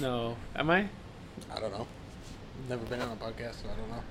[0.00, 0.88] No, am I?
[1.54, 1.86] I don't know.
[2.68, 4.02] Never been on a podcast, so I don't know.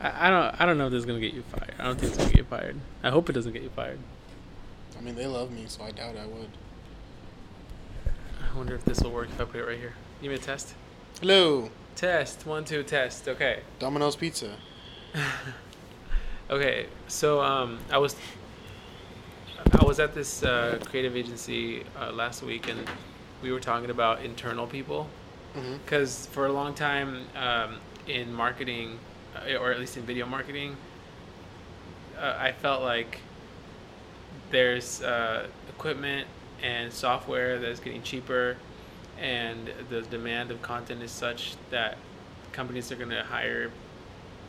[0.00, 0.60] I, I don't.
[0.60, 1.74] I don't know if this is gonna get you fired.
[1.78, 2.76] I don't think it's gonna get you fired.
[3.02, 3.98] I hope it doesn't get you fired.
[4.98, 6.48] I mean, they love me, so I doubt I would.
[8.40, 9.94] I wonder if this will work if I put it right here.
[10.22, 10.74] Give me a test.
[11.20, 13.26] Hello, Test one two test.
[13.26, 13.60] Okay.
[13.78, 14.56] Domino's Pizza.
[16.48, 16.86] Okay.
[17.08, 18.14] So um, I was
[19.80, 22.78] I was at this uh, creative agency uh, last week, and
[23.46, 25.08] we were talking about internal people.
[25.54, 25.76] Mm-hmm.
[25.84, 28.98] because for a long time um, in marketing
[29.34, 30.76] uh, or at least in video marketing
[32.18, 33.20] uh, i felt like
[34.50, 36.26] there's uh, equipment
[36.62, 38.58] and software that's getting cheaper
[39.18, 41.96] and the demand of content is such that
[42.52, 43.70] companies are going to hire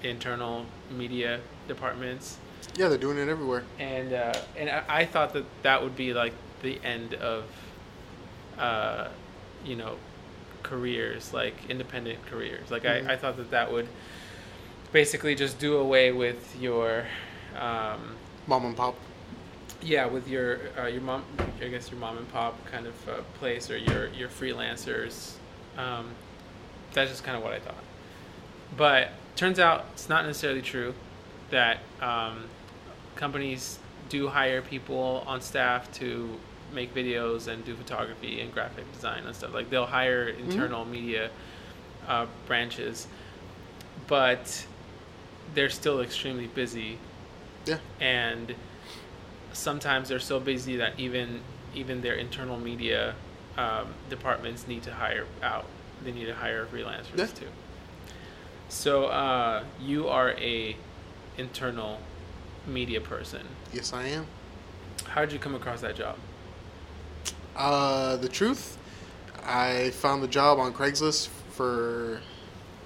[0.03, 2.35] internal media departments
[2.75, 3.63] Yeah, they're doing it everywhere.
[3.79, 7.45] and uh, and I, I thought that that would be like the end of,
[8.59, 9.09] uh,
[9.65, 9.95] you know,
[10.63, 12.69] careers like independent careers.
[12.71, 13.07] Like Mhm.
[13.09, 13.87] I, I thought that that would
[14.91, 17.05] basically just do away with your,
[17.57, 18.15] um,
[18.47, 18.95] Mom and pop.
[19.81, 21.23] yeah, with your uh, your mom,
[21.61, 25.33] I guess your mom and pop kind of uh, place or your your freelancers.
[25.77, 26.09] Um,
[26.93, 27.83] that's just kind of what I thought.
[28.75, 30.93] But turns out it's not necessarily true
[31.51, 32.45] that um,
[33.15, 36.29] companies do hire people on staff to
[36.73, 39.53] make videos and do photography and graphic design and stuff.
[39.53, 41.29] Like they'll hire internal media
[42.07, 43.07] uh, branches,
[44.07, 44.65] but
[45.53, 46.97] they're still extremely busy
[47.65, 47.77] Yeah.
[48.01, 48.53] and
[49.53, 51.39] sometimes they're so busy that even
[51.73, 53.15] even their internal media
[53.57, 55.65] um, departments need to hire out.
[56.03, 57.25] They need to hire freelancers Yeah.
[57.27, 57.47] too.
[58.69, 60.75] So uh, you are a
[61.37, 61.99] internal
[62.67, 63.47] media person.
[63.73, 64.27] Yes, I am.
[65.05, 66.17] How did you come across that job?
[67.57, 68.77] Uh, the truth,
[69.43, 72.21] I found the job on Craigslist for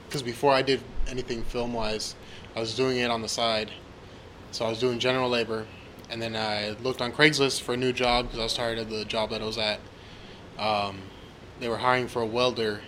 [0.08, 2.16] because before I did anything film wise,
[2.56, 3.70] I was doing it on the side.
[4.52, 5.66] So I was doing general labor,
[6.10, 8.90] and then I looked on Craigslist for a new job because I was tired of
[8.90, 9.82] the job that I was at.
[10.58, 11.02] Um,
[11.60, 12.80] they were hiring for a welder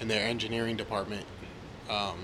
[0.00, 1.24] in their engineering department,
[1.88, 2.18] um,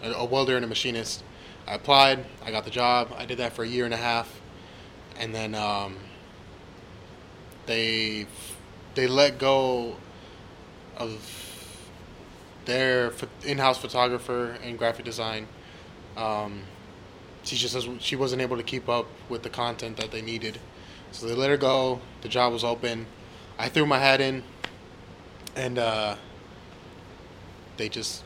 [0.00, 1.24] a, a welder and a machinist.
[1.66, 3.12] I applied, I got the job.
[3.16, 4.40] I did that for a year and a half,
[5.18, 5.96] and then um,
[7.66, 8.26] they
[8.94, 9.96] they let go
[10.96, 11.18] of
[12.64, 13.12] their
[13.44, 15.46] in-house photographer and graphic design.
[16.16, 16.62] Um,
[17.42, 20.58] she just says she wasn't able to keep up with the content that they needed,
[21.10, 22.00] so they let her go.
[22.20, 23.06] The job was open.
[23.58, 24.44] I threw my hat in,
[25.56, 26.16] and uh,
[27.76, 28.22] they just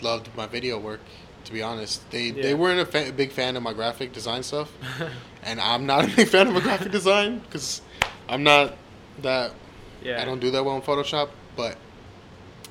[0.00, 1.00] loved my video work.
[1.44, 2.42] To be honest, they Yeah.
[2.42, 4.72] they weren't a fa- big fan of my graphic design stuff,
[5.44, 7.82] and I'm not a big fan of my graphic design because
[8.28, 8.74] I'm not
[9.22, 9.52] that
[10.02, 10.20] yeah.
[10.20, 11.76] I don't do that well in Photoshop, but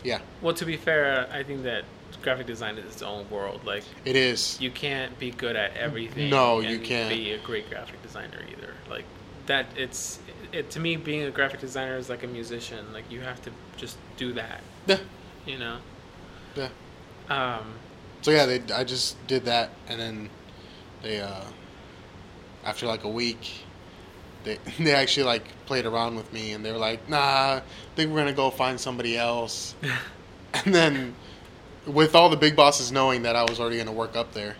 [0.04, 1.84] yeah, Well, to be fair, I think that
[2.22, 3.62] graphic design is its own world.
[3.66, 4.60] Like it is.
[4.62, 6.30] you can't be good at everything.
[6.30, 7.10] No, you can't.
[7.10, 8.74] be a great graphic designer either.
[8.90, 9.06] Like
[9.48, 10.20] that, it's
[10.52, 12.94] it to me being a graphic designer is like a musician.
[12.94, 14.62] Like you have to just do that.
[14.88, 15.00] Yeah,
[15.46, 15.78] You know.
[16.56, 16.70] yeah.
[17.30, 17.74] Um,
[18.22, 20.30] So yeah, they I just did that, and then
[21.02, 21.42] they uh,
[22.64, 23.65] after like a week,
[24.46, 27.18] they they actually like played around with me, and they were like, "Nah,
[27.58, 27.62] I
[27.96, 29.76] think we're gonna go find somebody else."
[30.54, 31.16] and then,
[31.86, 34.56] with all the big bosses knowing that I was already gonna work up there,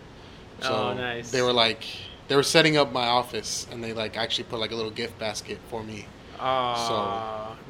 [0.60, 1.30] so Oh, nice.
[1.30, 1.84] they were like,
[2.28, 5.18] they were setting up my office, and they like actually put like a little gift
[5.18, 6.06] basket for me.
[6.38, 7.22] so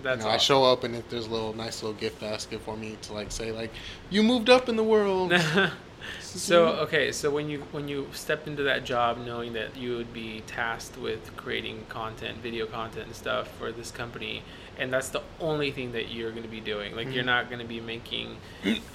[0.03, 2.77] that's you know, I show up and there's a little nice little gift basket for
[2.77, 3.71] me to like say like,
[4.11, 5.33] "You moved up in the world."
[6.21, 10.13] so okay, so when you when you stepped into that job, knowing that you would
[10.13, 14.43] be tasked with creating content, video content and stuff for this company,
[14.79, 16.95] and that's the only thing that you're going to be doing.
[16.95, 17.27] Like you're Mhm.
[17.27, 18.37] not going to be making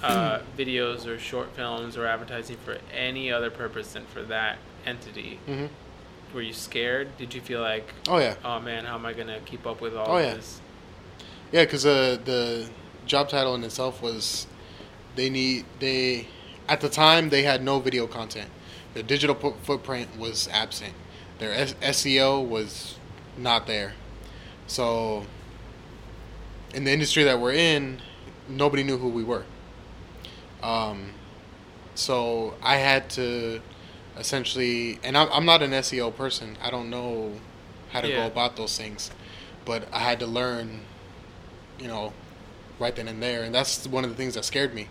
[0.03, 5.39] uh, videos or short films or advertising for any other purpose than for that entity.
[5.45, 5.66] hmm
[6.33, 7.17] Were you scared?
[7.17, 8.35] Did you feel like, Oh yeah.
[8.45, 10.35] oh man, how am I going to keep up with all Oh, yeah.
[10.35, 10.61] this?
[11.51, 12.69] Yeah, because uh, the
[13.06, 14.47] job title in itself was
[15.15, 16.27] they need they
[16.71, 18.50] at the time they had no video content.
[18.94, 20.94] Their digital pu- footprint was absent.
[21.38, 22.95] Their S- SEO was
[23.38, 23.94] not there.
[24.68, 25.25] So
[26.73, 28.00] in the industry that we're in,
[28.47, 29.44] nobody knew who we were.
[30.63, 31.12] Um,
[31.94, 33.62] so I had to
[34.17, 36.57] essentially, and I'm, I'm not an SEO person.
[36.62, 37.33] I don't know
[37.91, 38.15] how to Yeah.
[38.21, 39.12] go about those things,
[39.65, 40.85] but I had to learn
[41.79, 42.13] you know,
[42.79, 43.44] right then and there.
[43.44, 44.88] And that's one of the things that scared me.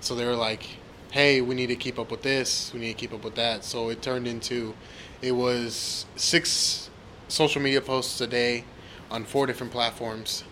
[0.00, 0.66] So they were like,
[1.14, 3.62] hey, we need to keep up with this, we need to keep up with that.
[3.62, 4.74] So it turned into,
[5.22, 6.90] it was six
[7.28, 8.64] social media posts a day
[9.12, 10.42] on four different platforms.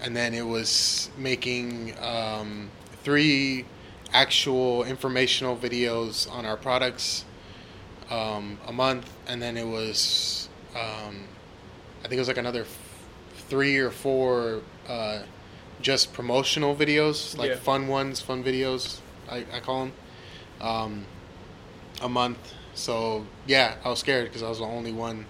[0.00, 2.70] and then it was making um,
[3.04, 3.64] three
[4.12, 7.24] actual informational videos on our products
[8.10, 11.14] um, a month, and then it was um,
[12.00, 12.78] I think it was like another f-
[13.48, 15.22] three or four uh,
[15.82, 17.56] just promotional videos, like Yeah.
[17.56, 18.98] fun ones, fun videos.
[19.30, 19.92] I, I call them
[20.60, 21.04] um,
[22.00, 22.54] a month.
[22.74, 25.26] So yeah, I was scared because I was the only one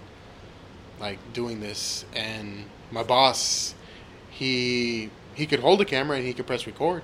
[1.00, 3.74] like doing this, and my boss,
[4.30, 7.02] he he could hold a camera and he could press record,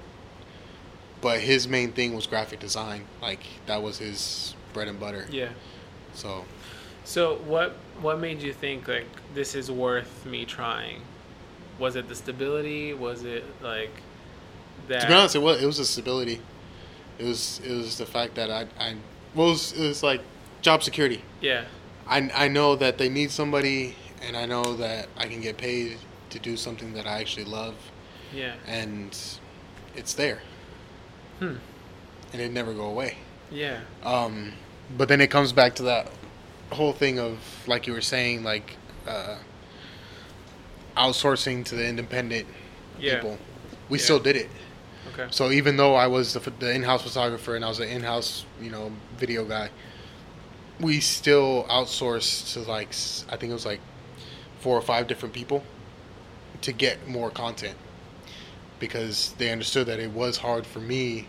[1.20, 3.04] but his main thing was graphic design.
[3.22, 5.26] Like that was his bread and butter.
[5.30, 5.50] Yeah.
[6.14, 6.44] So
[7.04, 11.02] So what what made you think like this is worth me trying?
[11.78, 12.92] Was it the stability?
[12.92, 13.90] Was it like
[14.88, 15.00] that?
[15.02, 16.40] to be honest, it was it was the stability.
[17.18, 18.96] It was it was the fact that I I
[19.34, 20.20] well, it was, it was like
[20.62, 21.22] job security.
[21.40, 21.64] Yeah.
[22.06, 25.96] I, I know that they need somebody, and I know that I can get paid
[26.30, 27.74] to do something that I actually love,
[28.32, 28.54] Yeah.
[28.66, 29.16] and
[29.96, 30.40] it's there,
[31.38, 31.54] Hmm.
[32.32, 33.16] and it never go away.
[33.50, 33.80] Yeah.
[34.04, 34.52] Um,
[34.98, 36.10] but then it comes back to that
[36.72, 38.76] whole thing of like you were saying, like
[39.08, 39.36] uh,
[40.96, 42.46] outsourcing to the independent
[42.98, 43.14] Yeah.
[43.16, 43.38] people.
[43.88, 44.04] We Yeah.
[44.04, 44.50] still did it.
[45.14, 45.28] Okay.
[45.30, 48.70] So even though I was the, the in-house photographer and I was the in-house, you
[48.70, 49.70] know, video guy,
[50.80, 52.88] we still outsourced to like
[53.32, 53.80] I think it was like
[54.60, 55.62] four or five different people
[56.62, 57.76] to get more content
[58.80, 61.26] because they understood that it was hard for me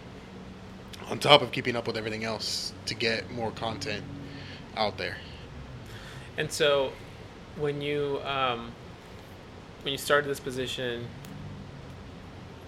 [1.10, 4.04] on top of keeping up with everything else to get more content
[4.76, 5.18] out there.
[6.38, 6.92] And so,
[7.58, 8.72] when you um,
[9.84, 11.08] when you started this position,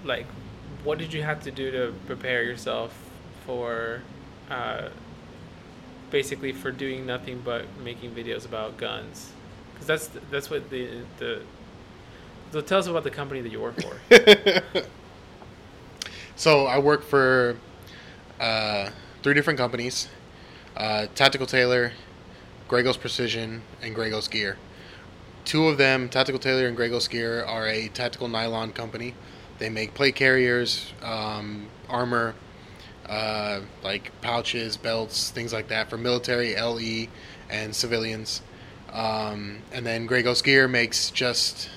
[0.05, 0.27] like,
[0.83, 2.94] what did you have to do to prepare yourself
[3.45, 4.01] for,
[4.50, 4.89] uh,
[6.12, 9.31] basically for doing nothing but making videos about guns?
[9.74, 10.89] Because that's that's what the
[11.19, 11.41] the.
[12.51, 14.63] So tell us about the company that you work for.
[16.35, 17.57] so I work for
[18.39, 18.89] uh,
[19.21, 20.07] three different companies:
[20.75, 21.91] uh, Tactical Tailor,
[22.68, 24.57] Grey Ghost Precision, and Grey Ghost Gear.
[25.45, 29.13] Two of them, Tactical Tailor and Grey Ghost Gear, are a tactical nylon company.
[29.59, 32.36] They make plate carriers, um, armor,
[33.07, 37.07] uh, like pouches, belts, things like that for military, LE,
[37.50, 38.42] and civilians.
[38.92, 41.69] Um, and then Grey Ghost Gear makes just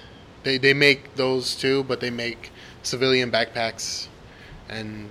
[0.42, 2.50] they they make those too, but they make
[2.82, 4.08] civilian backpacks
[4.68, 5.08] and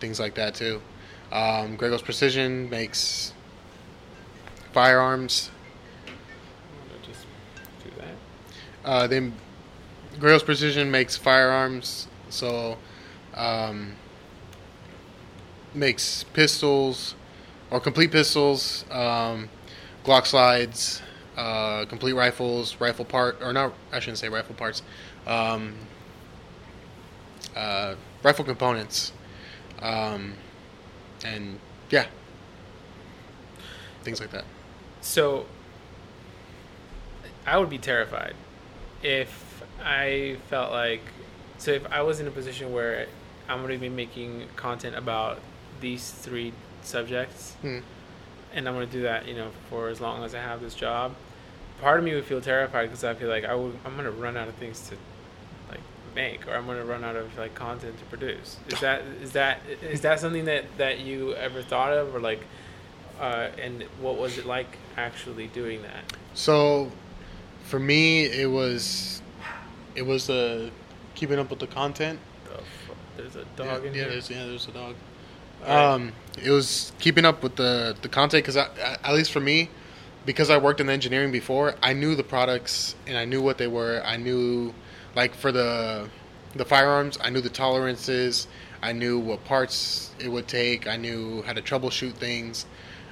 [0.00, 0.80] things like that too.
[1.32, 3.32] Um, Grey Ghost Precision makes
[4.72, 5.50] firearms.
[6.06, 7.26] I'm just
[7.84, 8.88] do that.
[8.88, 9.30] Uh, they
[10.18, 12.76] Grey Ghost Precision makes firearms, so
[13.34, 13.94] um,
[15.74, 17.14] makes pistols
[17.70, 19.48] or complete pistols, um,
[20.04, 21.02] Glock slides,
[21.36, 23.72] uh, complete rifles, rifle part or not.
[23.92, 24.82] I shouldn't say rifle parts.
[25.24, 25.74] Um,
[27.54, 27.94] uh,
[28.24, 29.12] rifle components,
[29.80, 30.34] um,
[31.24, 31.60] and
[31.90, 32.06] yeah,
[34.02, 34.44] things like that.
[35.00, 35.46] So
[37.46, 38.34] I would be terrified
[39.02, 41.02] if I felt like
[41.58, 43.06] so if I was in a position where
[43.48, 45.40] I'm going to be making content about
[45.80, 46.52] these three
[46.82, 47.78] subjects Hmm.
[48.54, 50.74] and I'm going to do that, you know, for as long as I have this
[50.74, 51.14] job.
[51.80, 54.10] Part of me would feel terrified because I feel like I would I'm going to
[54.10, 54.96] run out of things to
[55.70, 55.80] like
[56.14, 58.56] make or I'm going to run out of like content to produce.
[58.68, 62.40] Is that is that is that something that that you ever thought of or like
[63.20, 66.04] uh, and what was it like actually doing that?
[66.34, 66.90] So,
[67.68, 69.20] for me, it was
[69.94, 70.70] it was uh,
[71.14, 72.18] keeping up with the content.
[72.44, 74.10] The There's a dog yeah, in yeah, here.
[74.10, 74.94] There's, yeah, there's a dog.
[75.60, 75.70] Right.
[75.70, 79.68] Um, it was keeping up with the the content because at least for me,
[80.24, 83.66] because I worked in engineering before, I knew the products and I knew what they
[83.66, 84.02] were.
[84.04, 84.72] I knew,
[85.14, 86.08] like for the
[86.54, 88.48] the firearms, I knew the tolerances.
[88.80, 90.86] I knew what parts it would take.
[90.86, 92.64] I knew how to troubleshoot things.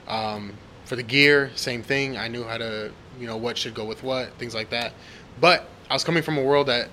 [0.08, 0.54] Um,
[0.86, 2.16] for the gear, same thing.
[2.16, 2.90] I knew how to,
[3.20, 4.92] you know, what should go with what, things like that.
[5.40, 6.88] But I was coming from a world that,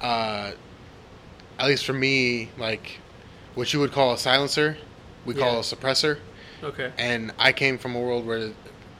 [0.00, 0.52] uh,
[1.58, 3.00] at least for me, like
[3.54, 4.76] what you would call a silencer,
[5.26, 5.58] we call Yeah.
[5.58, 6.18] a suppressor.
[6.62, 6.92] okay.
[6.98, 8.50] And I came from a world where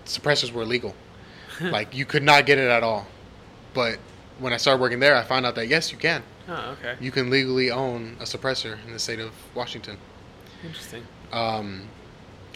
[0.04, 0.94] suppressors were illegal.
[1.60, 3.06] like you could not get it at all.
[3.74, 3.98] But
[4.38, 6.22] when I started working there, I found out that yes, you can.
[6.48, 6.96] Oh, okay.
[7.00, 9.98] You can legally own a suppressor in the state of Washington,
[10.64, 11.04] Interesting.
[11.32, 11.86] um,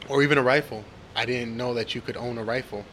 [0.09, 0.85] or even a rifle.
[1.15, 2.85] I didn't know that you could own a rifle.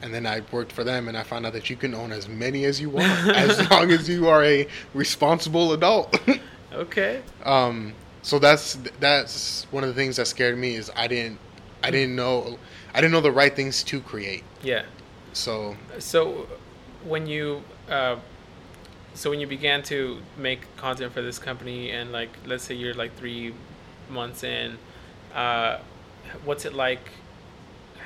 [0.00, 2.28] And then I worked for them, and I found out that you can own as
[2.28, 6.18] many as you want, as long as you are a responsible adult.
[6.70, 7.22] Okay.
[7.44, 11.38] Um, so that's that's one of the things that scared me is I didn't
[11.82, 12.58] I didn't know
[12.92, 14.44] I didn't know the right things to create.
[14.62, 14.84] Yeah.
[15.32, 16.46] So So
[17.04, 18.16] when you uh,
[19.14, 22.94] so when you began to make content for this company and like let's say you're
[22.94, 23.54] like three
[24.10, 24.78] months in
[25.34, 25.78] uh,
[26.44, 27.10] what's it like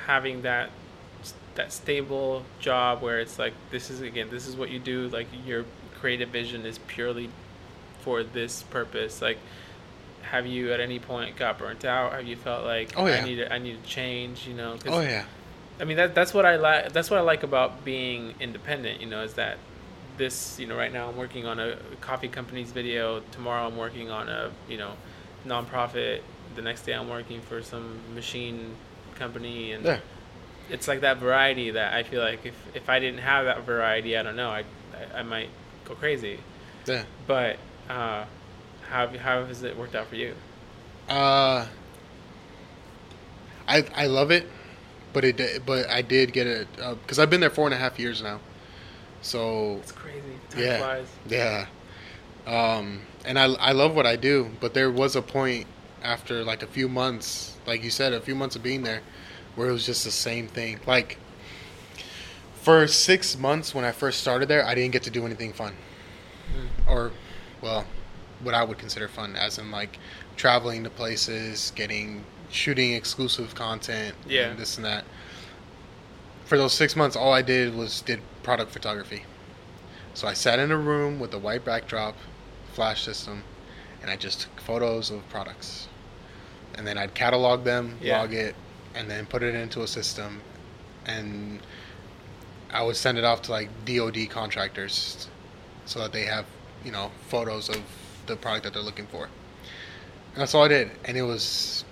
[0.05, 0.69] having that
[1.55, 5.27] that stable job where it's like this is again this is what you do like
[5.45, 5.65] your
[5.99, 7.29] creative vision is purely
[8.01, 9.37] for this purpose like
[10.23, 13.15] have you at any point got burnt out have you felt like Oh, yeah.
[13.17, 15.25] i need to, i need to change you know 'cause Oh yeah.
[15.79, 16.93] I mean that that's what I like.
[16.93, 19.01] That's what I like about being independent.
[19.01, 19.57] You know, is that
[20.17, 23.21] this you know right now I'm working on a coffee company's video.
[23.31, 24.91] Tomorrow I'm working on a you know
[25.47, 26.21] nonprofit.
[26.55, 28.75] The next day I'm working for some machine
[29.15, 29.99] company, and Yeah.
[30.69, 34.17] it's like that variety that I feel like if if I didn't have that variety,
[34.17, 34.63] I don't know, I
[35.15, 35.49] I, I might
[35.85, 36.39] go crazy.
[36.85, 37.03] Yeah.
[37.27, 37.57] But
[37.89, 38.25] uh,
[38.89, 40.35] how how has it worked out for you?
[41.09, 41.65] Uh,
[43.67, 44.47] I I love it,
[45.13, 46.67] but it but I did get it
[47.01, 48.39] because I've been there four and a half years now.
[49.21, 50.19] So It's crazy.
[50.49, 51.07] Time yeah, flies.
[51.29, 51.65] yeah.
[52.45, 55.65] Um, and I I love what I do, but there was a point
[56.03, 59.01] after like a few months, like you said, a few months of being there,
[59.55, 60.79] where it was just the same thing.
[60.85, 61.17] Like
[62.61, 65.73] for six months when I first started there, I didn't get to do anything fun
[66.53, 66.91] Mm.
[66.91, 67.11] or
[67.61, 67.85] well
[68.41, 69.97] what i would consider fun as in like
[70.35, 74.49] traveling to places getting shooting exclusive content Yeah.
[74.49, 75.05] and this and that
[76.43, 79.23] for those six months all i did was did product photography
[80.13, 82.15] so i sat in a room with a white backdrop
[82.73, 83.41] flash system
[84.01, 85.87] and i just took photos of products
[86.75, 88.19] and then i'd catalog them Yeah.
[88.19, 88.55] log it
[88.95, 90.41] and then put it into a system
[91.05, 91.59] and
[92.71, 95.27] i would send it off to like dod contractors
[95.85, 96.45] so that they have
[96.83, 97.81] you know photos of
[98.25, 99.25] the product that they're looking for.
[99.25, 101.83] And that's all I did, and it was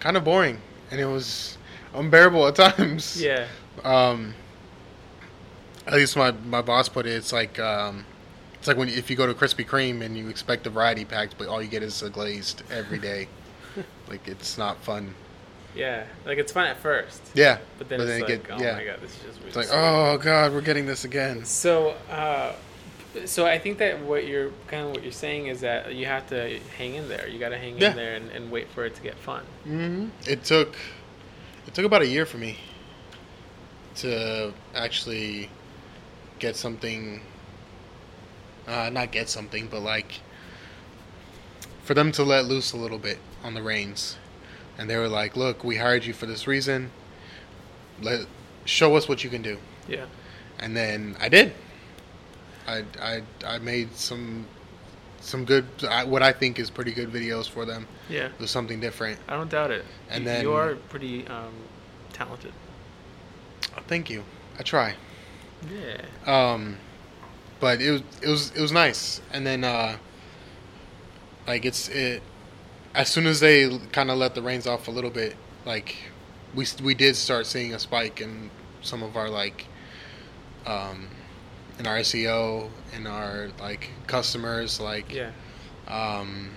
[0.00, 0.60] kind of boring,
[0.90, 1.56] and it was
[1.94, 3.22] unbearable at times.
[3.22, 3.46] Yeah.
[3.84, 4.34] Um,
[5.86, 7.10] at least my my boss put it.
[7.12, 8.04] It's like um,
[8.54, 11.34] it's like when if you go to Krispy Kreme and you expect the variety packs,
[11.38, 13.28] but all you get is a glazed every day.
[14.08, 15.14] Like it's not fun.
[15.74, 16.04] Yeah.
[16.26, 17.22] Like it's fun at first.
[17.34, 18.72] Yeah, But then it's it like, get- oh yeah.
[18.76, 21.44] my god, this is just It's like oh god, we're getting this again.
[21.44, 22.52] So, uh,
[23.24, 26.28] so I think that what you're kind of what you're saying is that you have
[26.30, 27.28] to hang in there.
[27.28, 27.90] You got to hang Yeah.
[27.90, 29.44] in there and, and wait for it to get fun.
[29.64, 30.74] hmm It took
[31.66, 32.56] it took about a year for me
[33.96, 35.50] to actually
[36.38, 37.20] get something.
[38.66, 40.20] Uh, not get something, but like
[41.84, 44.16] for them to let loose a little bit on the reins,
[44.78, 46.90] and they were like, "Look, we hired you for this reason.
[48.02, 48.26] Let
[48.64, 50.06] show us what you can do." Yeah.
[50.58, 51.52] And then I did.
[52.66, 54.46] I I I made some
[55.20, 55.64] some good
[56.06, 57.86] what I think is pretty good videos for them.
[58.08, 58.26] Yeah.
[58.26, 59.18] It was something different.
[59.28, 59.84] I don't doubt it.
[60.08, 61.52] And you, then- you are pretty um,
[62.12, 62.52] talented.
[63.86, 64.24] Thank you.
[64.58, 64.94] I try.
[65.70, 66.02] Yeah.
[66.26, 66.76] Um,
[67.60, 69.20] but it was it was it was nice.
[69.32, 69.96] And then uh,
[71.46, 72.22] like it's it
[72.94, 75.94] as soon as they kind of let the reins off a little bit, like
[76.54, 78.50] we we did start seeing a spike in
[78.82, 79.66] some of our like
[80.66, 81.08] um
[81.78, 85.30] in our SEO in our like customers like Yeah.
[85.88, 86.50] um,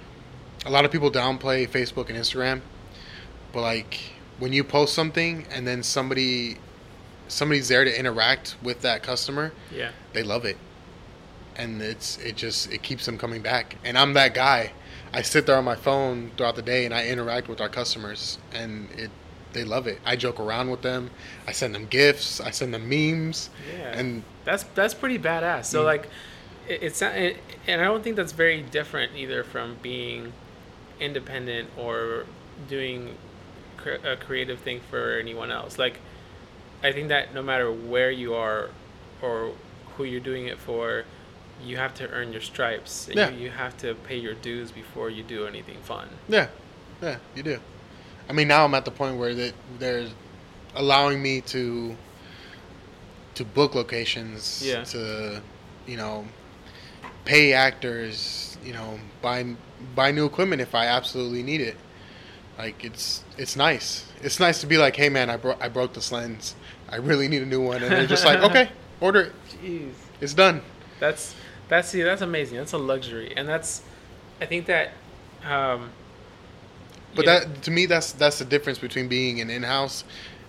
[0.66, 2.62] a lot of people downplay Facebook and Instagram,
[3.52, 4.00] but like
[4.40, 6.58] when you post something and then somebody
[7.28, 9.92] somebody's there to interact with that customer, Yeah.
[10.14, 10.58] they love it,
[11.56, 13.76] and it's it just it keeps them coming back.
[13.86, 14.72] And I'm that guy.
[15.14, 18.38] I sit there on my phone throughout the day and I interact with our customers,
[18.54, 19.12] and it
[19.54, 20.00] they love it.
[20.04, 21.12] I joke around with them.
[21.48, 22.42] I send them gifts.
[22.42, 23.98] I send them memes, Yeah.
[24.00, 25.66] and That's that's pretty badass.
[25.66, 25.86] So Mm.
[25.86, 26.10] like,
[26.68, 30.34] it, it's not, it, and I don't think that's very different either from being
[31.00, 32.26] independent or
[32.68, 33.16] doing
[33.78, 35.78] cre- a creative thing for anyone else.
[35.78, 36.00] Like,
[36.84, 38.70] I think that no matter where you are
[39.22, 39.52] or
[39.98, 41.06] who you're doing it for,
[41.62, 43.10] you have to earn your stripes.
[43.12, 43.30] Yeah.
[43.30, 46.10] you, you have to pay your dues before you do anything fun.
[46.28, 46.48] Yeah,
[47.02, 47.60] yeah, you do.
[48.30, 50.08] I mean, now I'm at the point where that they're
[50.76, 51.96] allowing me to
[53.36, 54.84] to book locations, Yeah.
[54.86, 55.42] to
[55.88, 56.26] you know,
[57.26, 59.56] pay actors, you know, buy
[59.96, 61.78] buy new equipment if I absolutely need it.
[62.58, 64.06] Like it's it's nice.
[64.22, 66.56] It's nice to be like, hey man, I broke I broke this lens.
[66.90, 68.70] I really need a new one, and they're just like, okay,
[69.02, 69.34] order it.
[69.64, 69.94] Jeez.
[70.22, 70.62] It's done.
[71.00, 71.36] That's
[71.74, 72.58] that's see that's amazing.
[72.58, 73.82] That's a luxury, and that's
[74.42, 74.92] I think that.
[75.46, 75.90] Um,
[77.16, 80.04] But you know- that to me, that's that's the difference between being an in-house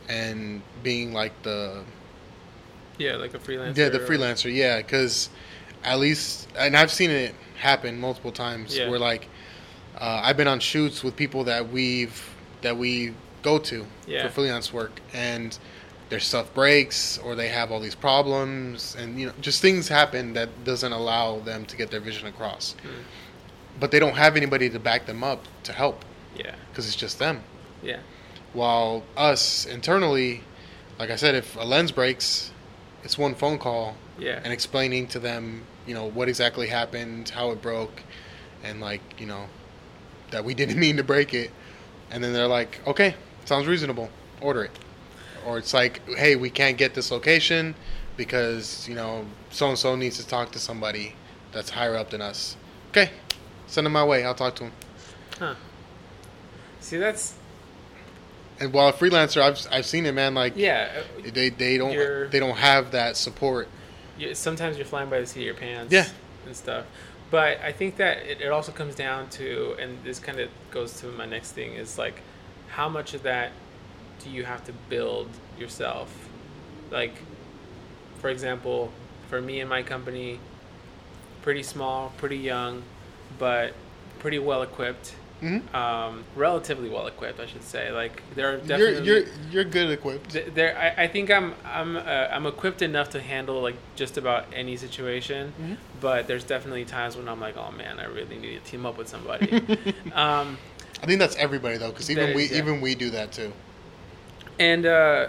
[0.09, 1.83] and being like the
[2.99, 3.77] yeah, like a freelancer.
[3.77, 4.55] Yeah, the or- freelancer.
[4.55, 5.31] Yeah, because
[5.83, 8.77] at least, and I've seen it happen multiple times.
[8.77, 8.89] Yeah.
[8.89, 9.27] Where like,
[9.99, 12.31] uh, I've been on shoots with people that we've
[12.63, 14.23] that we go to Yeah.
[14.27, 15.59] for freelance work, and
[16.15, 20.33] their stuff breaks or they have all these problems and you know just things happen
[20.35, 22.77] that doesn't allow them to get their vision across.
[22.85, 23.03] Mm.
[23.81, 26.05] But they don't have anybody to back them up to help
[26.37, 26.55] Yeah.
[26.71, 27.43] because it's just them.
[27.83, 27.99] Yeah.
[28.53, 30.43] While us internally,
[31.01, 32.53] like I said, if a lens breaks,
[33.03, 34.39] it's one phone call Yeah.
[34.45, 38.03] and explaining to them, you know, what exactly happened, how it broke,
[38.63, 39.47] and like, you know,
[40.31, 41.51] that we didn't mean to break it.
[42.13, 43.17] And then they're like, okay,
[43.47, 44.09] sounds reasonable,
[44.41, 44.71] order it.
[45.47, 47.75] Or it's like, hey, we can't get this location
[48.17, 51.15] because, you know, so and so needs to talk to somebody
[51.53, 52.57] that's higher up than us.
[52.91, 53.11] Okay,
[53.67, 54.73] send him my way, I'll talk to him.
[55.39, 55.55] Huh.
[56.81, 57.35] See, that's
[58.61, 60.91] And while a freelancer, I've, I've seen it, man, like, yeah.
[61.19, 63.69] uh, they, they don't You're- they don't have that support.
[64.33, 66.07] sometimes you're flying by the seat of your pants Yeah.
[66.47, 66.85] and stuff
[67.31, 71.01] but i think that it, it also comes down to and this kind of goes
[71.01, 72.21] to my next thing is like
[72.69, 73.51] how much of that
[74.25, 75.29] do you have to build
[75.59, 76.13] yourself
[76.91, 77.15] like
[78.19, 78.91] for example
[79.29, 80.41] for me and my company
[81.43, 82.83] pretty small pretty young
[83.39, 83.73] but
[84.19, 89.05] pretty well equipped hmm um, relatively well equipped i should say like there are definitely
[89.07, 90.31] You're, you're, you're good equipped.
[90.31, 92.01] Th- there I, I think i'm i'm uh,
[92.31, 95.77] i'm equipped enough to handle like just about any situation Mhm.
[96.01, 98.97] but there's definitely times when i'm like oh man i really need to team up
[98.97, 99.51] with somebody
[100.15, 100.57] um
[101.03, 102.57] I think that's everybody though, because even we yeah.
[102.59, 103.53] even we do that too.
[104.59, 105.29] And uh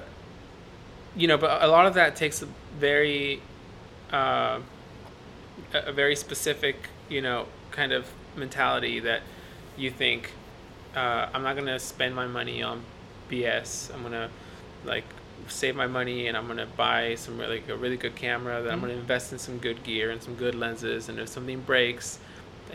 [1.16, 3.42] you know but a lot of that takes a very
[4.12, 4.60] uh,
[5.74, 8.06] a very specific you know kind of
[8.36, 9.22] mentality that
[9.78, 10.32] you think
[10.96, 12.84] uh, i'm not going to spend my money on
[13.30, 14.30] bs i'm going to
[14.86, 15.06] like
[15.48, 18.72] save my money and i'm going to buy some really a really good camera that
[18.72, 21.10] i'm going to invest in some good gear and some good lenses.
[21.10, 22.20] And if something breaks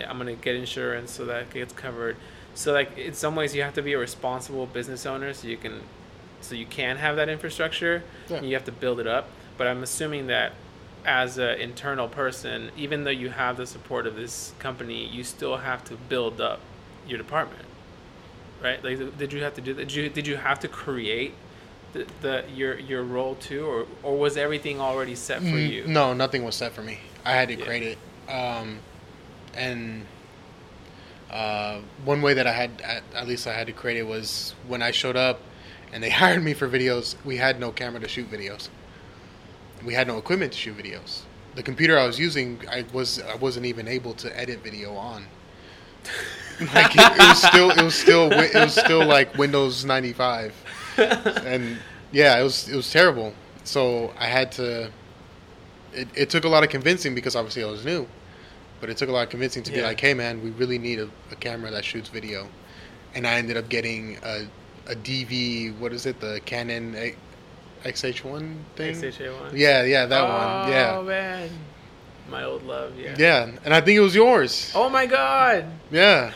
[0.08, 2.16] i'm going to get insurance so that it gets covered.
[2.54, 5.56] So like in some ways you have to be a responsible business owner so you
[5.56, 5.80] can
[6.40, 8.38] so you can have that infrastructure Yeah.
[8.38, 10.52] and you have to build it up but i'm assuming that
[11.04, 15.58] as an internal person even though you have the support of this company you still
[15.58, 16.60] have to build up
[17.06, 17.64] your department
[18.62, 21.32] right like did you have to do that did you did you have to create
[21.92, 25.86] the, the your your role too or or was everything already set for Mm, you
[25.86, 26.98] No, nothing was set for me.
[27.24, 27.64] I had to Yeah.
[27.64, 28.32] create it.
[28.32, 28.78] Um,
[29.54, 30.06] and
[31.30, 34.54] uh, one way that I had, at, at least I had to create it, was
[34.68, 35.40] when I showed up
[35.92, 37.16] and they hired me for videos.
[37.24, 38.68] We had no camera to shoot videos.
[39.84, 41.22] We had no equipment to shoot videos.
[41.54, 45.26] The computer I was using, I was I wasn't even able to edit video on.
[46.74, 50.54] like it, it was still it was still it was still like Windows ninety five,
[50.96, 51.78] and
[52.12, 53.32] yeah, it was it was terrible.
[53.64, 54.90] So I had to.
[55.92, 58.06] It, it took a lot of convincing because obviously I was new,
[58.80, 61.00] but it took a lot of convincing to be like, hey man, we really need
[61.00, 62.48] a, a camera that shoots video,
[63.14, 64.46] and I ended up getting a
[64.90, 65.78] a DV.
[65.78, 66.20] What is it?
[66.20, 67.16] The Canon A-
[67.84, 68.94] XH1 thing.
[68.94, 69.52] XHA1?
[69.54, 70.72] Yeah, yeah, that oh, one.
[70.72, 71.50] Yeah, Oh man
[72.30, 74.72] my old love yeah yeah, and I think it was yours.
[74.74, 76.32] oh my god Yeah,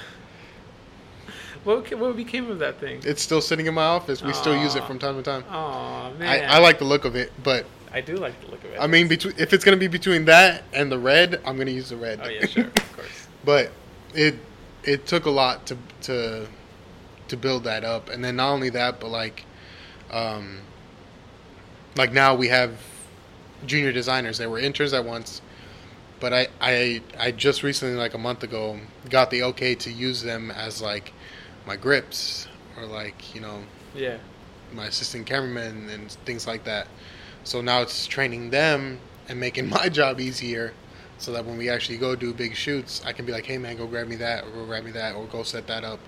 [1.65, 4.23] what, what became of that thing it's still sitting in my office.
[4.23, 5.45] We still use it from time to time.
[5.51, 8.65] oh I, man I like the look of it, but I do like the look
[8.65, 11.57] of it I mean, between if it's gonna be between that and the red, I'm
[11.57, 12.21] gonna use the red.
[12.23, 13.71] oh yeah sure of course but
[14.15, 14.35] it
[14.83, 16.47] it took a lot to to
[17.35, 19.45] to build that up, and then not only that, but like,
[20.11, 20.61] um,
[21.97, 22.79] like now we have
[23.67, 24.39] junior designers.
[24.39, 25.43] They were interns at once,
[26.21, 28.79] but I I I just recently, like a month ago,
[29.11, 31.13] got the okay to use them as like
[31.67, 33.63] my grips or like you know
[33.95, 34.19] yeah
[34.73, 36.87] my assistant cameraman and things like that.
[37.45, 40.73] So now it's training them and making my job easier
[41.19, 43.77] so that when we actually go do big shoots, I can be like, hey man,
[43.77, 46.01] go grab me that, or go grab me that, or go set that up.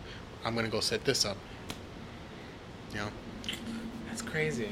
[0.46, 1.36] I'm going to go set this up.
[2.92, 3.08] You know?
[4.06, 4.68] That's crazy.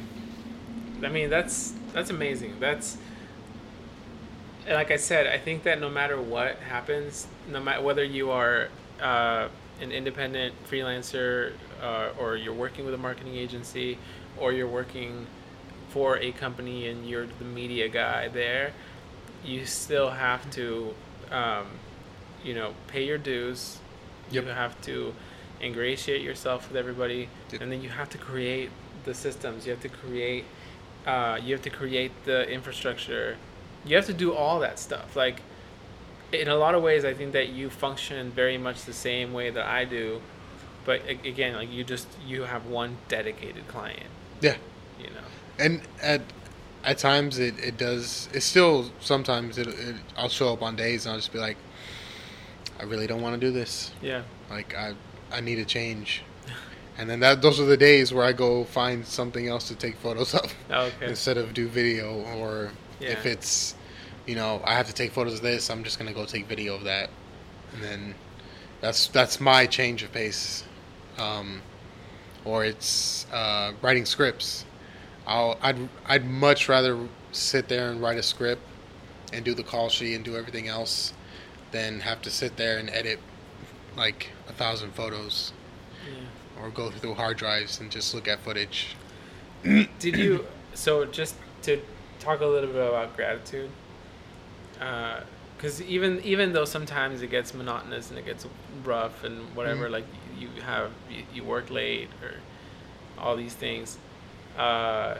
[1.03, 2.61] I mean, that's that's amazing.
[2.61, 2.97] That's
[4.69, 8.69] like I said, I think that no matter what happens, no matter whether you are
[9.03, 9.49] uh,
[9.81, 13.99] an independent freelancer uh, or you're working with a marketing agency
[14.39, 15.27] or you're working
[15.89, 18.73] for a company and you're the media guy there,
[19.45, 20.95] you still have to,
[21.33, 21.67] um,
[22.45, 23.79] you know, pay your dues.
[24.31, 24.45] Yep.
[24.45, 25.15] You have to
[25.65, 27.29] ingratiate yourself with everybody,
[27.61, 28.71] and then you have to create
[29.05, 29.67] the systems.
[29.67, 30.45] You have to create.
[31.07, 33.37] Uh, you have to create the infrastructure.
[33.85, 35.17] You have to do all that stuff.
[35.17, 35.43] Like,
[36.33, 39.51] in a lot of ways, I think that you function very much the same way
[39.51, 40.23] that I do,
[40.85, 44.07] but again, like you just you have one dedicated client.
[44.41, 44.57] Yeah.
[44.99, 45.29] You know.
[45.59, 46.23] And at
[46.85, 51.07] at times it, it does, it still, sometimes it, it, I'll show up on days
[51.07, 51.57] and I'll just be like,
[52.79, 53.91] I really don't want to do this.
[54.03, 54.23] Yeah.
[54.51, 54.95] Like, I,
[55.35, 56.23] I need a change.
[56.97, 59.97] and then that those are the days where I go find something else to take
[59.97, 61.07] photos of Okay.
[61.07, 62.71] instead of do video or
[63.01, 63.11] Yeah.
[63.11, 63.75] if it's
[64.27, 66.75] you know I have to take photos of this I'm just gonna go take video
[66.77, 67.11] of that
[67.73, 68.15] and then
[68.81, 70.63] that's that's my change of pace
[71.19, 71.63] um,
[72.45, 74.65] or it's uh, writing scripts
[75.27, 78.63] I'll I'd I'd much rather sit there and write a script
[79.33, 81.13] and do the call sheet and do everything else
[81.73, 83.19] than have to sit there and edit
[83.97, 85.53] like a thousand photos
[86.07, 86.63] Yeah.
[86.63, 88.97] or go through hard drives and just look at footage
[89.99, 90.47] Did you?
[90.75, 91.81] So just to
[92.21, 93.71] talk a little bit about gratitude,
[95.57, 98.47] because even even though sometimes it gets monotonous and it gets
[98.85, 99.93] rough and whatever, Mhm.
[99.93, 100.05] like
[100.39, 102.35] you have you, you work late or
[103.19, 103.97] all these things,
[104.59, 105.15] uh,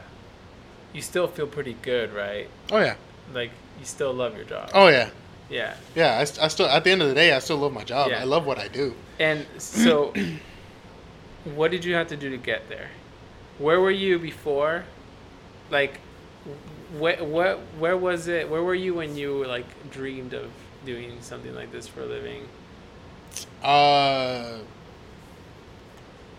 [0.93, 2.47] you still feel pretty good, right?
[2.71, 2.95] oh yeah
[3.33, 4.69] Like you still love your job.
[4.73, 5.09] oh yeah
[5.49, 5.75] Yeah.
[5.95, 8.09] Yeah, I, I still at the end of the day, I still love my job.
[8.09, 8.21] Yeah.
[8.21, 8.95] I love what I do.
[9.19, 10.13] And so,
[11.55, 12.89] what did you have to do to get there?
[13.59, 14.83] Where were you before?
[15.69, 15.99] Like,
[16.97, 18.49] what what where was it?
[18.49, 20.51] Where were you when you like dreamed of
[20.85, 22.47] doing something like this for a living?
[23.63, 24.59] Uh,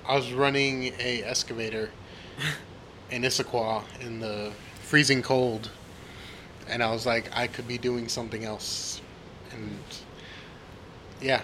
[0.07, 1.91] I was running a excavator
[3.11, 5.71] in Issaquah in the freezing cold,
[6.69, 9.01] and I was like, I could be doing something else,
[9.53, 9.79] and
[11.21, 11.43] yeah,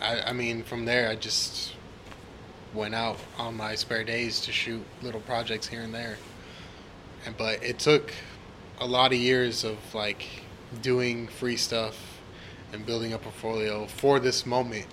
[0.00, 1.72] I I mean, from there, I just
[2.74, 6.16] went out on my spare days to shoot little projects here and there,
[7.24, 8.12] and but it took
[8.80, 10.26] a lot of years of like
[10.82, 12.20] doing free stuff
[12.72, 14.86] and building a portfolio for this moment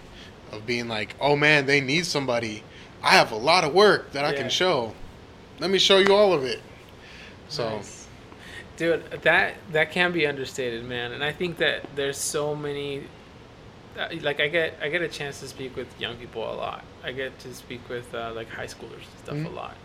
[0.52, 2.63] of being like, oh man, they need somebody.
[3.02, 4.41] I have a lot of work that I Yeah.
[4.41, 4.93] can show.
[5.60, 6.62] Let me show you all of it.
[7.49, 8.03] So Nice.
[8.78, 11.12] Dude, that that can be understated, man.
[11.12, 13.04] And I think that there's so many.
[13.98, 16.84] uh, Like I get, I get a chance to speak with young people a lot.
[17.04, 19.46] I get to speak with uh, like high schoolers and stuff Mhm.
[19.46, 19.76] a lot.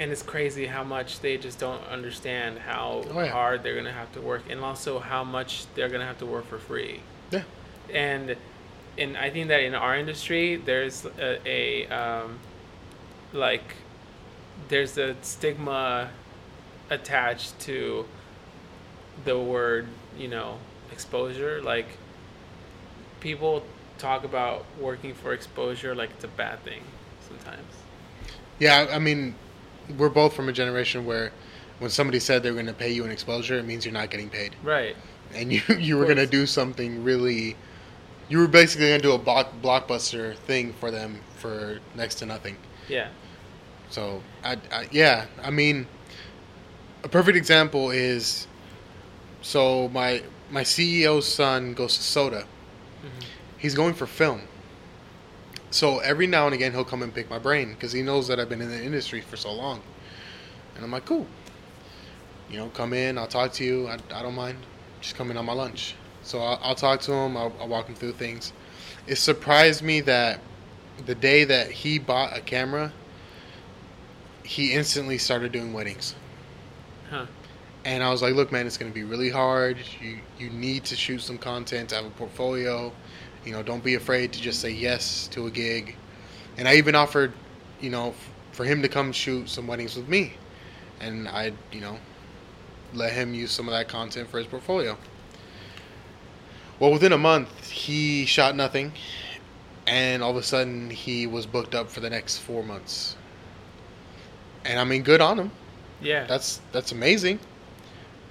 [0.00, 3.32] And it's crazy how much they just don't understand how Oh, yeah.
[3.32, 6.46] hard they're gonna have to work, and also how much they're gonna have to work
[6.46, 7.00] for free.
[7.32, 7.42] yeah,
[7.92, 8.36] And,
[8.96, 12.38] and I think that in our industry, there's a, a um,
[13.32, 13.74] like,
[14.68, 16.10] there's a stigma
[16.90, 18.06] attached to
[19.24, 19.86] the word,
[20.18, 20.58] you know,
[20.92, 21.60] exposure.
[21.62, 21.86] Like,
[23.20, 23.64] people
[23.98, 26.82] talk about working for exposure like it's a bad thing
[27.28, 27.74] sometimes.
[28.58, 28.86] yeah.
[28.90, 29.34] I mean,
[29.96, 31.32] we're both from a generation where
[31.78, 34.28] when somebody said they're going to pay you an exposure, it means you're not getting
[34.30, 34.96] paid, Right.
[35.34, 37.56] and you you were going to do something really.
[38.28, 42.26] You were basically going to do a block, blockbuster thing for them for next to
[42.26, 42.56] nothing.
[42.86, 43.08] Yeah.
[43.88, 45.86] So, I, I, yeah, I mean,
[47.08, 48.46] a perfect example is
[49.40, 52.44] so my my CEO's son goes to Soda.
[53.02, 53.24] Mhm.
[53.56, 54.42] He's going for film.
[55.70, 58.38] So every now and again he'll come and pick my brain because he knows that
[58.38, 59.80] I've been in the industry for so long,
[60.74, 61.26] and I'm like, cool.
[62.50, 63.16] You know, come in.
[63.16, 63.88] I'll talk to you.
[63.88, 64.58] I, I don't mind.
[65.00, 65.94] Just come in on my lunch.
[66.22, 67.38] So I'll, I'll talk to him.
[67.38, 68.52] I'll, I'll walk him through things.
[69.06, 70.40] It surprised me that
[71.06, 72.92] the day that he bought a camera,
[74.44, 76.14] he instantly started doing weddings.
[77.10, 77.26] Huh.
[77.84, 79.78] And I was like, look, man, it's going to be really hard.
[80.00, 82.92] You you need to shoot some content, to have a portfolio.
[83.44, 85.96] You know, don't be afraid to just say yes to a gig.
[86.56, 87.32] And I even offered,
[87.80, 90.34] you know, f- for him to come shoot some weddings with me.
[91.00, 91.98] And I, you know,
[92.92, 94.98] let him use some of that content for his portfolio.
[96.80, 98.92] Well, within a month, he shot nothing.
[99.86, 103.16] And all of a sudden, he was booked up for the next four months.
[104.64, 105.50] And I mean, good on him
[106.00, 106.26] Yeah.
[106.26, 107.38] that's that's amazing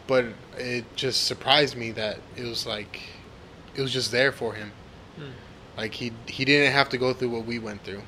[0.08, 0.25] but
[0.58, 3.01] it just surprised me that it was like
[3.75, 4.71] it was just there for him
[5.17, 5.32] Hmm.
[5.75, 8.03] like he he didn't have to go through what we went through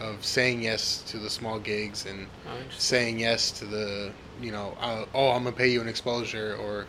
[0.00, 4.76] of saying yes to the small gigs and Oh, saying yes to the you know
[4.80, 6.86] uh, oh i'm gonna pay you an exposure or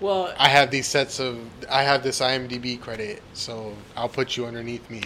[0.00, 1.38] Well, i have these sets of
[1.70, 5.00] i have this imdb credit so i'll put you underneath me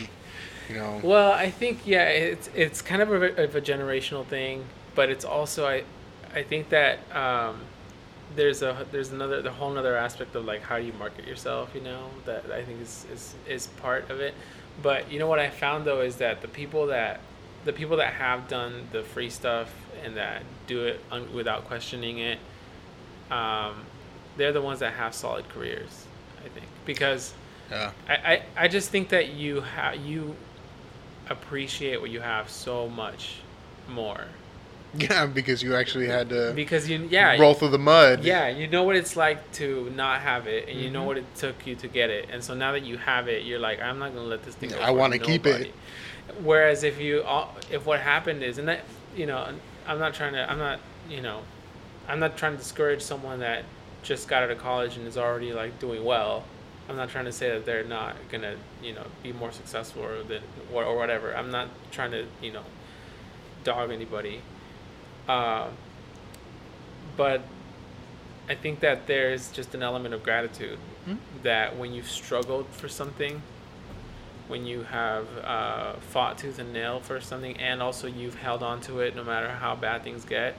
[0.68, 4.64] you know Well, I think yeah, it's it's kind of a, of a generational thing,
[4.94, 5.82] but it's also I,
[6.34, 7.60] I think that um,
[8.36, 11.70] there's a there's another the whole other aspect of like how do you market yourself,
[11.74, 14.34] you know, that I think is is is part of it.
[14.82, 17.20] But you know what I found though is that the people that
[17.64, 19.72] the people that have done the free stuff
[20.04, 22.38] and that do it un- without questioning it,
[23.30, 23.84] um,
[24.36, 26.06] they're the ones that have solid careers.
[26.44, 27.34] I think because
[27.70, 30.36] yeah I, I, I just think that you have you
[31.28, 33.36] appreciate what you have so much
[33.88, 34.24] more
[34.98, 38.24] Yeah, because you actually had to because you yeah roll through the mud.
[38.24, 41.07] yeah you know what it's like to not have it and you know Mhm.
[41.07, 43.61] what it took you to get it and so now that you have it you're
[43.61, 45.72] like i'm not gonna let this thing go I wanna keep it.
[46.42, 47.24] whereas if you
[47.70, 48.81] if what happened is and that
[49.16, 49.46] you know
[49.87, 51.42] i'm not trying to i'm not you know
[52.09, 53.64] i'm not trying to discourage someone that
[54.03, 56.42] just got out of college and is already like doing well
[56.88, 60.22] i'm not trying to say that they're not gonna you know be more successful or
[60.24, 62.64] than or, or whatever i'm not trying to you know
[63.64, 64.40] dog anybody
[65.30, 65.68] uh,
[67.16, 67.42] but
[68.48, 71.14] I think that there's just an element of gratitude Hmm?
[71.42, 73.40] that when you've struggled for something,
[74.48, 78.80] when you have uh, fought tooth and nail for something, and also you've held on
[78.82, 80.56] to it no matter how bad things get,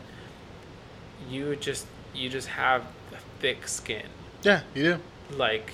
[1.30, 2.82] you just you just have
[3.14, 4.08] a thick skin.
[4.42, 5.38] Yeah, you do.
[5.38, 5.74] Like,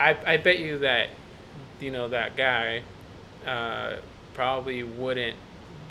[0.00, 1.08] I I bet you that
[1.80, 2.82] you know that guy
[3.46, 3.96] uh,
[4.32, 5.36] probably wouldn't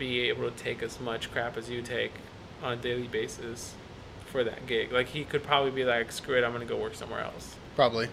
[0.02, 2.12] be able to take as much crap as you take
[2.64, 3.76] on a daily basis
[4.26, 4.92] for that gig.
[4.92, 8.10] Like he could probably be like, "Screw it, I'm gonna go work somewhere else." Probably.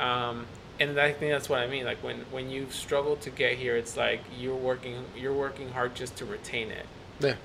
[0.00, 0.46] Um,
[0.80, 1.84] and I think that's what I mean.
[1.84, 5.94] Like when when you struggle to get here, it's like you're working you're working hard
[5.94, 6.86] just to retain it.
[7.20, 7.36] Yeah.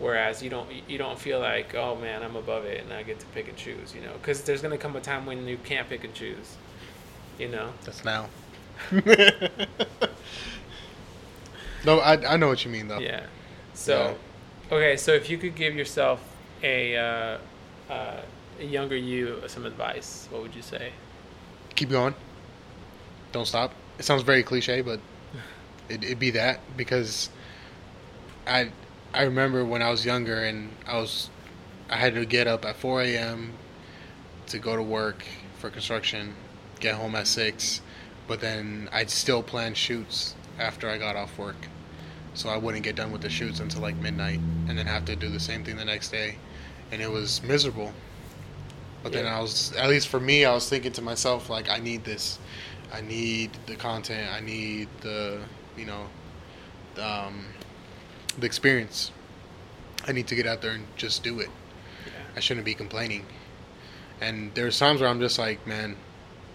[0.00, 3.20] Whereas you don't you don't feel like oh man I'm above it and I get
[3.20, 5.88] to pick and choose you know because there's gonna come a time when you can't
[5.88, 6.56] pick and choose,
[7.38, 7.72] you know.
[7.84, 8.28] That's now.
[11.84, 12.98] no, I I know what you mean though.
[12.98, 13.26] Yeah.
[13.74, 14.16] So,
[14.70, 16.20] okay, so if you could give yourself
[16.62, 17.38] a uh,
[17.90, 18.20] uh,
[18.58, 20.92] a younger you some advice, what would you say?
[21.74, 22.14] Keep going.
[23.32, 23.72] Don't stop.
[23.98, 25.00] It sounds very cliche, but
[25.88, 27.30] it, it'd be that because
[28.46, 28.70] I
[29.14, 31.30] I remember when I was younger and I was
[31.88, 33.52] I had to get up at 4 a.m.
[34.48, 35.24] to go to work
[35.58, 36.34] for construction,
[36.78, 37.80] get home at six,
[38.28, 41.56] but then I'd still plan shoots after I got off work,
[42.34, 45.16] so I wouldn't get done with the shoots until like midnight, and then have to
[45.16, 46.36] do the same thing the next day,
[46.92, 47.92] and it was miserable.
[49.02, 51.78] But then I was, at least for me, I was thinking to myself like, I
[51.78, 52.38] need this,
[52.92, 55.40] I need the content, I need the,
[55.76, 56.06] you know,
[57.00, 57.46] um,
[58.38, 59.10] the experience.
[60.06, 61.48] I need to get out there and just do it.
[62.06, 62.12] Yeah.
[62.36, 63.24] I shouldn't be complaining.
[64.20, 65.96] And there's times where I'm just like, man,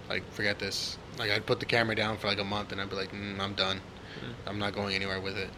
[0.09, 0.97] like forget this.
[1.17, 3.39] Like I'd put the camera down for like a month and I'd be like, mm,
[3.39, 3.81] I'm done.
[4.25, 4.33] Mm.
[4.47, 5.49] I'm not going anywhere with it.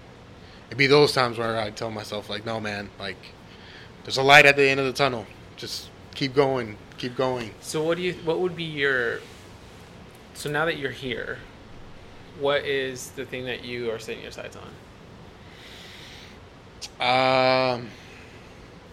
[0.68, 3.18] It'd be those times where I'd tell myself like, no man, like
[4.04, 5.26] there's a light at the end of the tunnel.
[5.56, 7.54] Just keep going, keep going.
[7.62, 9.20] So what do you what would be your
[10.34, 11.40] so now that you're here,
[12.40, 14.70] what is the thing that you are setting your sights on?
[17.00, 17.90] Um,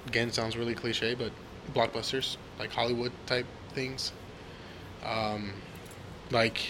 [0.06, 1.32] again, sounds really cliche, but
[1.74, 4.12] blockbusters, like Hollywood type things.
[5.04, 5.52] Um,
[6.30, 6.62] like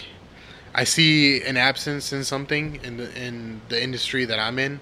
[0.77, 4.81] I see an absence in something in the in the industry that I'm in,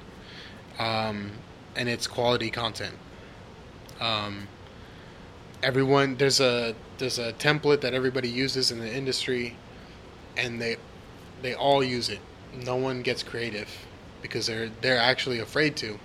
[0.80, 1.32] um,
[1.76, 2.96] and it's quality content.
[4.02, 4.48] Um,
[5.62, 9.56] everyone there's a there's a template that everybody uses in the industry,
[10.36, 10.78] and they
[11.44, 12.20] they all use it.
[12.66, 13.70] No one gets creative
[14.24, 16.00] because they're they're actually afraid to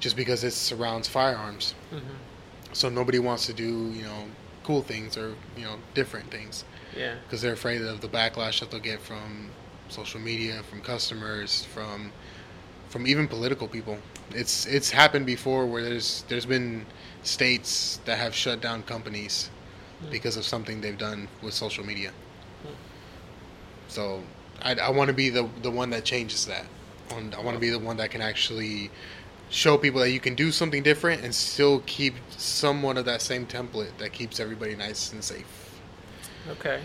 [0.00, 1.74] just because it surrounds firearms.
[1.92, 2.14] Mm-hmm.
[2.72, 4.24] So nobody wants to do, you know,
[4.64, 6.64] cool things or, you know, different things
[6.96, 7.14] Yeah.
[7.24, 9.50] because they're afraid of the backlash that they'll get from
[9.88, 12.12] social media, from customers, from
[12.88, 13.98] from even political people.
[14.30, 16.86] It's it's happened before where there's there's been
[17.22, 19.50] states that have shut down companies
[20.00, 20.10] Hmm.
[20.10, 22.10] because of something they've done with social media.
[22.62, 22.74] Hmm.
[23.88, 24.22] So
[24.62, 26.66] I, I want to be the the one that changes that.
[27.10, 28.90] And I want to be the one that can actually
[29.50, 33.46] show people that you can do something different and still keep somewhat of that same
[33.46, 35.46] template that keeps everybody nice and safe.
[36.50, 36.80] Okay.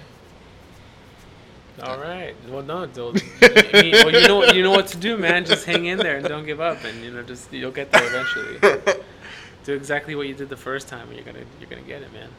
[1.81, 2.35] All right.
[2.49, 2.85] Well, no.
[2.85, 5.45] don't- I mean, well, you know, you know what to do, man.
[5.45, 8.03] Just hang in there and don't give up, and you know, just you'll get there
[8.05, 9.03] eventually.
[9.65, 12.13] do exactly what you did the first time, and you're gonna you're gonna get it,
[12.13, 12.29] man.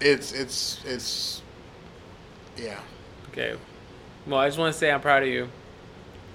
[0.00, 1.42] It's it's it's
[2.56, 2.80] yeah.
[3.30, 3.56] Okay.
[4.26, 5.48] Well, I just want to say I'm proud of you,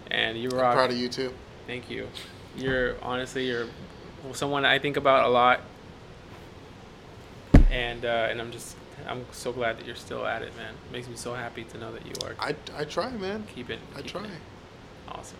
[0.09, 1.33] and you I'm proud of you too.
[1.67, 2.07] Thank you.
[2.55, 3.67] You're honestly you're
[4.31, 5.59] someone I think about a lot,
[7.69, 8.75] and uh, and I'm just
[9.07, 10.73] I'm so glad that you're still at it, man.
[10.87, 13.45] It makes me so happy to know that you are I, I try, man.
[13.53, 13.79] keeping.
[13.95, 14.23] I try.
[14.25, 14.29] it.
[15.09, 15.37] Awesome.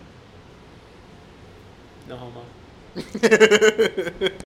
[2.08, 2.44] No homo.